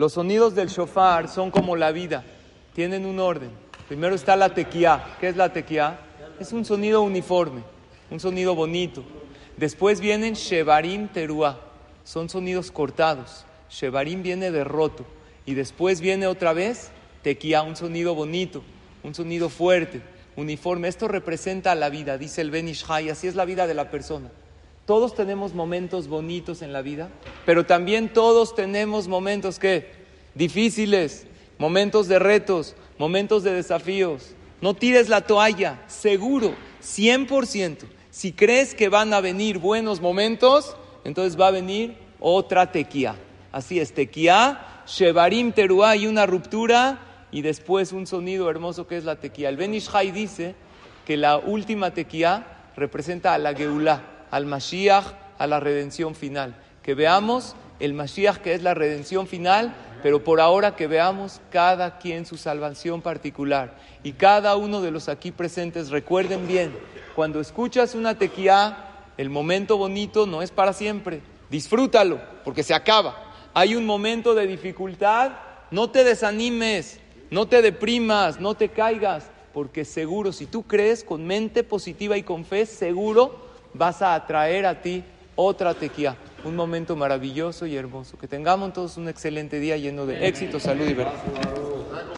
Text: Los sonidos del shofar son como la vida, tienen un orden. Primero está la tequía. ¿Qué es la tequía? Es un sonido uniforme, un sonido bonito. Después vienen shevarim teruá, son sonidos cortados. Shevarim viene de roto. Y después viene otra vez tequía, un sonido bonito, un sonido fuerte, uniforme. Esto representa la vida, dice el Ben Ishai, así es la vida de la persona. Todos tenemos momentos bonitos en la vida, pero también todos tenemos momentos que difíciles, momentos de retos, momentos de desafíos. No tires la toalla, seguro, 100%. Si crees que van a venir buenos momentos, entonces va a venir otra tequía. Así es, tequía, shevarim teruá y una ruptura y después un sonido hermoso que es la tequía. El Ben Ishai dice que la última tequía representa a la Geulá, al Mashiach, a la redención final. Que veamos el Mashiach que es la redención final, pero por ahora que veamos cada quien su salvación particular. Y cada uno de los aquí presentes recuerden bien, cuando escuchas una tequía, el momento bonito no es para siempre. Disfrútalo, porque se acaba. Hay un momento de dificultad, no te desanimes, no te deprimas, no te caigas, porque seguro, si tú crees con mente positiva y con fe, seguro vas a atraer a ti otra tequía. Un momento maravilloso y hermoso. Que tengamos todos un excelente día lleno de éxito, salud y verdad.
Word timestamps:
Los 0.00 0.14
sonidos 0.14 0.54
del 0.54 0.68
shofar 0.68 1.28
son 1.28 1.50
como 1.50 1.76
la 1.76 1.92
vida, 1.92 2.24
tienen 2.74 3.04
un 3.04 3.20
orden. 3.20 3.50
Primero 3.86 4.14
está 4.14 4.34
la 4.34 4.54
tequía. 4.54 5.04
¿Qué 5.20 5.28
es 5.28 5.36
la 5.36 5.52
tequía? 5.52 6.00
Es 6.40 6.54
un 6.54 6.64
sonido 6.64 7.02
uniforme, 7.02 7.62
un 8.10 8.18
sonido 8.18 8.54
bonito. 8.54 9.04
Después 9.58 10.00
vienen 10.00 10.32
shevarim 10.32 11.08
teruá, 11.08 11.60
son 12.02 12.30
sonidos 12.30 12.70
cortados. 12.70 13.44
Shevarim 13.68 14.22
viene 14.22 14.50
de 14.50 14.64
roto. 14.64 15.04
Y 15.44 15.52
después 15.52 16.00
viene 16.00 16.26
otra 16.26 16.54
vez 16.54 16.92
tequía, 17.22 17.60
un 17.60 17.76
sonido 17.76 18.14
bonito, 18.14 18.62
un 19.02 19.14
sonido 19.14 19.50
fuerte, 19.50 20.00
uniforme. 20.34 20.88
Esto 20.88 21.08
representa 21.08 21.74
la 21.74 21.90
vida, 21.90 22.16
dice 22.16 22.40
el 22.40 22.50
Ben 22.50 22.68
Ishai, 22.68 23.10
así 23.10 23.26
es 23.26 23.34
la 23.34 23.44
vida 23.44 23.66
de 23.66 23.74
la 23.74 23.90
persona. 23.90 24.30
Todos 24.90 25.14
tenemos 25.14 25.54
momentos 25.54 26.08
bonitos 26.08 26.62
en 26.62 26.72
la 26.72 26.82
vida, 26.82 27.10
pero 27.46 27.64
también 27.64 28.12
todos 28.12 28.56
tenemos 28.56 29.06
momentos 29.06 29.60
que 29.60 29.88
difíciles, 30.34 31.28
momentos 31.58 32.08
de 32.08 32.18
retos, 32.18 32.74
momentos 32.98 33.44
de 33.44 33.52
desafíos. 33.52 34.34
No 34.60 34.74
tires 34.74 35.08
la 35.08 35.20
toalla, 35.20 35.80
seguro, 35.86 36.56
100%. 36.82 37.84
Si 38.10 38.32
crees 38.32 38.74
que 38.74 38.88
van 38.88 39.14
a 39.14 39.20
venir 39.20 39.58
buenos 39.58 40.00
momentos, 40.00 40.76
entonces 41.04 41.40
va 41.40 41.46
a 41.46 41.52
venir 41.52 41.96
otra 42.18 42.72
tequía. 42.72 43.14
Así 43.52 43.78
es, 43.78 43.92
tequía, 43.92 44.82
shevarim 44.88 45.52
teruá 45.52 45.94
y 45.94 46.08
una 46.08 46.26
ruptura 46.26 47.26
y 47.30 47.42
después 47.42 47.92
un 47.92 48.08
sonido 48.08 48.50
hermoso 48.50 48.88
que 48.88 48.96
es 48.96 49.04
la 49.04 49.14
tequía. 49.14 49.50
El 49.50 49.56
Ben 49.56 49.72
Ishai 49.72 50.10
dice 50.10 50.56
que 51.06 51.16
la 51.16 51.38
última 51.38 51.94
tequía 51.94 52.72
representa 52.74 53.34
a 53.34 53.38
la 53.38 53.54
Geulá, 53.54 54.16
al 54.30 54.46
Mashiach, 54.46 55.04
a 55.38 55.46
la 55.46 55.60
redención 55.60 56.14
final. 56.14 56.54
Que 56.82 56.94
veamos 56.94 57.54
el 57.78 57.94
Mashiach 57.94 58.38
que 58.38 58.54
es 58.54 58.62
la 58.62 58.74
redención 58.74 59.26
final, 59.26 59.74
pero 60.02 60.24
por 60.24 60.40
ahora 60.40 60.76
que 60.76 60.86
veamos 60.86 61.40
cada 61.50 61.98
quien 61.98 62.26
su 62.26 62.36
salvación 62.36 63.02
particular. 63.02 63.76
Y 64.02 64.12
cada 64.12 64.56
uno 64.56 64.80
de 64.80 64.90
los 64.90 65.08
aquí 65.08 65.30
presentes 65.30 65.90
recuerden 65.90 66.46
bien, 66.46 66.72
cuando 67.14 67.40
escuchas 67.40 67.94
una 67.94 68.16
tequía, 68.16 68.86
el 69.16 69.30
momento 69.30 69.76
bonito 69.76 70.26
no 70.26 70.42
es 70.42 70.50
para 70.50 70.72
siempre. 70.72 71.20
Disfrútalo, 71.50 72.20
porque 72.44 72.62
se 72.62 72.74
acaba. 72.74 73.34
Hay 73.52 73.74
un 73.74 73.84
momento 73.84 74.34
de 74.34 74.46
dificultad, 74.46 75.32
no 75.70 75.90
te 75.90 76.04
desanimes, 76.04 77.00
no 77.30 77.46
te 77.46 77.62
deprimas, 77.62 78.40
no 78.40 78.54
te 78.54 78.68
caigas, 78.68 79.30
porque 79.52 79.84
seguro, 79.84 80.32
si 80.32 80.46
tú 80.46 80.62
crees 80.62 81.04
con 81.04 81.26
mente 81.26 81.64
positiva 81.64 82.16
y 82.16 82.22
con 82.22 82.44
fe, 82.44 82.66
seguro 82.66 83.49
vas 83.74 84.02
a 84.02 84.14
atraer 84.14 84.66
a 84.66 84.80
ti 84.80 85.04
otra 85.36 85.74
tequía. 85.74 86.16
Un 86.44 86.56
momento 86.56 86.96
maravilloso 86.96 87.66
y 87.66 87.76
hermoso. 87.76 88.18
Que 88.18 88.26
tengamos 88.26 88.72
todos 88.72 88.96
un 88.96 89.08
excelente 89.08 89.60
día 89.60 89.76
lleno 89.76 90.06
de 90.06 90.26
éxito, 90.26 90.58
salud 90.58 90.86
y 90.88 90.94
verdad. 90.94 91.12